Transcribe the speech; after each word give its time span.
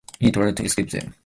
He 0.19 0.31
tried 0.31 0.57
to 0.57 0.63
escape 0.63 0.89
them. 0.89 1.13